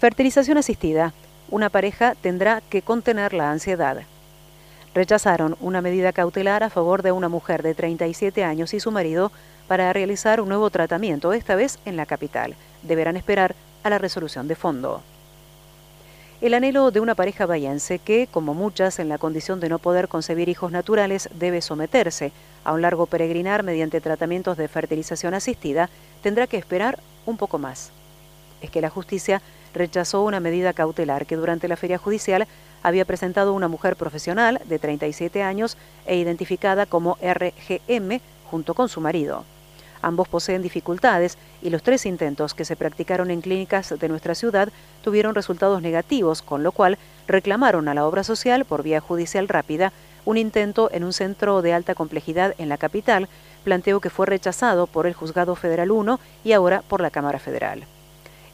[0.00, 1.12] Fertilización asistida.
[1.50, 3.98] Una pareja tendrá que contener la ansiedad.
[4.94, 9.30] Rechazaron una medida cautelar a favor de una mujer de 37 años y su marido
[9.68, 12.54] para realizar un nuevo tratamiento, esta vez en la capital.
[12.82, 15.02] Deberán esperar a la resolución de fondo.
[16.40, 20.08] El anhelo de una pareja bayense que, como muchas en la condición de no poder
[20.08, 22.32] concebir hijos naturales, debe someterse
[22.64, 25.90] a un largo peregrinar mediante tratamientos de fertilización asistida,
[26.22, 27.92] tendrá que esperar un poco más.
[28.62, 29.42] Es que la justicia
[29.74, 32.46] rechazó una medida cautelar que durante la feria judicial
[32.82, 38.20] había presentado una mujer profesional de 37 años e identificada como RGM
[38.50, 39.44] junto con su marido.
[40.02, 44.70] Ambos poseen dificultades y los tres intentos que se practicaron en clínicas de nuestra ciudad
[45.02, 49.92] tuvieron resultados negativos, con lo cual reclamaron a la obra social por vía judicial rápida
[50.24, 53.28] un intento en un centro de alta complejidad en la capital,
[53.64, 57.84] planteo que fue rechazado por el Juzgado Federal 1 y ahora por la Cámara Federal.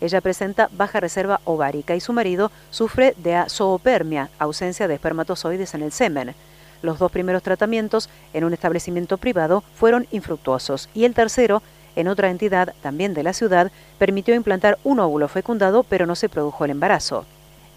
[0.00, 5.82] Ella presenta baja reserva ovárica y su marido sufre de azoopermia, ausencia de espermatozoides en
[5.82, 6.34] el semen.
[6.82, 11.62] Los dos primeros tratamientos en un establecimiento privado fueron infructuosos y el tercero,
[11.96, 16.28] en otra entidad también de la ciudad, permitió implantar un óvulo fecundado pero no se
[16.28, 17.24] produjo el embarazo.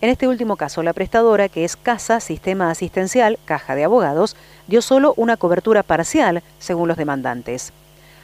[0.01, 4.81] En este último caso, la prestadora, que es Casa Sistema Asistencial, Caja de Abogados, dio
[4.81, 7.73] solo una cobertura parcial, según los demandantes.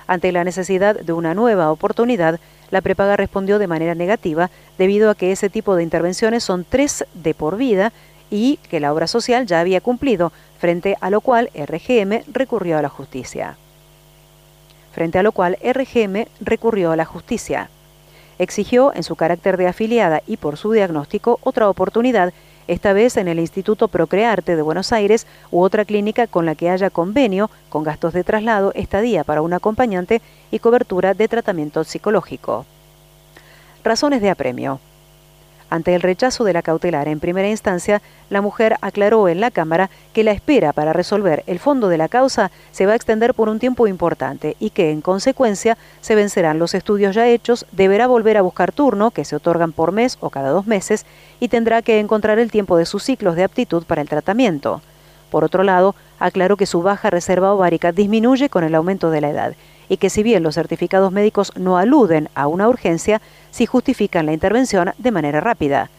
[0.08, 2.40] Ante la necesidad de una nueva oportunidad,
[2.72, 7.06] la prepaga respondió de manera negativa debido a que ese tipo de intervenciones son tres
[7.14, 7.92] de por vida
[8.30, 12.82] y que la obra social ya había cumplido, frente a lo cual RGM recurrió a
[12.82, 13.58] la justicia.
[14.94, 17.70] Frente a lo cual RGM recurrió a la justicia.
[18.40, 22.34] Exigió, en su carácter de afiliada y por su diagnóstico, otra oportunidad,
[22.68, 26.70] esta vez en el Instituto Procrearte de Buenos Aires u otra clínica con la que
[26.70, 32.66] haya convenio, con gastos de traslado, estadía para un acompañante y cobertura de tratamiento psicológico.
[33.84, 34.80] Razones de apremio.
[35.70, 39.90] Ante el rechazo de la cautelar en primera instancia, la mujer aclaró en la Cámara
[40.14, 43.50] que la espera para resolver el fondo de la causa se va a extender por
[43.50, 48.38] un tiempo importante y que, en consecuencia, se vencerán los estudios ya hechos, deberá volver
[48.38, 51.06] a buscar turno, que se otorgan por mes o cada dos meses,
[51.40, 54.82] y tendrá que encontrar el tiempo de sus ciclos de aptitud para el tratamiento.
[55.32, 59.30] Por otro lado, aclaró que su baja reserva ovárica disminuye con el aumento de la
[59.30, 59.56] edad
[59.90, 63.22] y que si bien los certificados médicos no aluden a una urgencia,
[63.52, 65.90] sí justifican la intervención de manera rápida.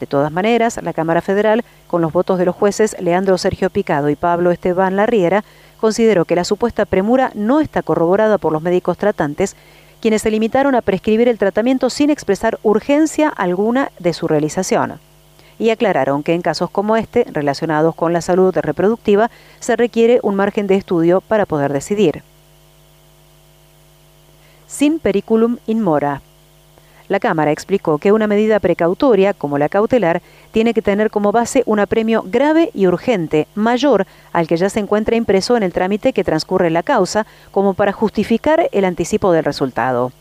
[0.00, 4.08] De todas maneras, la Cámara Federal, con los votos de los jueces Leandro Sergio Picado
[4.08, 5.44] y Pablo Esteban Larriera,
[5.80, 9.56] consideró que la supuesta premura no está corroborada por los médicos tratantes,
[10.00, 15.00] quienes se limitaron a prescribir el tratamiento sin expresar urgencia alguna de su realización.
[15.58, 19.30] Y aclararon que en casos como este, relacionados con la salud reproductiva,
[19.60, 22.22] se requiere un margen de estudio para poder decidir
[24.68, 26.20] sin periculum in mora.
[27.08, 30.20] La Cámara explicó que una medida precautoria, como la cautelar,
[30.52, 34.78] tiene que tener como base un apremio grave y urgente, mayor al que ya se
[34.78, 39.46] encuentra impreso en el trámite que transcurre la causa, como para justificar el anticipo del
[39.46, 40.12] resultado.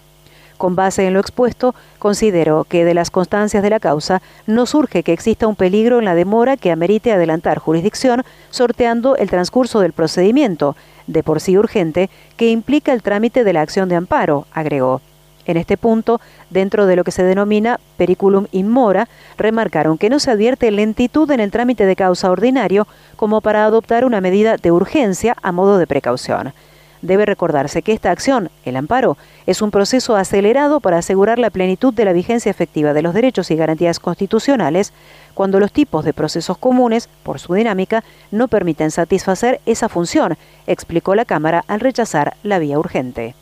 [0.58, 5.04] Con base en lo expuesto, considero que de las constancias de la causa no surge
[5.04, 9.94] que exista un peligro en la demora que amerite adelantar jurisdicción sorteando el transcurso del
[9.94, 10.76] procedimiento,
[11.06, 15.02] de por sí urgente, que implica el trámite de la acción de amparo, agregó.
[15.46, 16.20] En este punto,
[16.50, 19.08] dentro de lo que se denomina periculum in mora,
[19.38, 22.86] remarcaron que no se advierte lentitud en el trámite de causa ordinario
[23.16, 26.54] como para adoptar una medida de urgencia a modo de precaución.
[27.02, 31.94] Debe recordarse que esta acción, el amparo, es un proceso acelerado para asegurar la plenitud
[31.94, 34.94] de la vigencia efectiva de los derechos y garantías constitucionales
[35.34, 41.14] cuando los tipos de procesos comunes, por su dinámica, no permiten satisfacer esa función, explicó
[41.16, 43.36] la Cámara al rechazar la vía urgente.